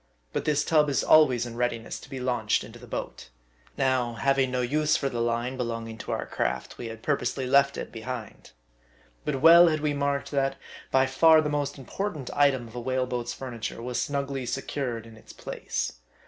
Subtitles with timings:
[0.33, 3.29] But this tub is always in readiness to be launched into the boat.
[3.77, 7.77] Now, having no use for the line belonging to our craft, we had purposely left
[7.77, 8.49] it behind.
[9.25, 10.55] But well had~we marked that
[10.89, 15.17] by far the most important item of a whale boat's furniture was snugly secured in
[15.17, 15.93] its place.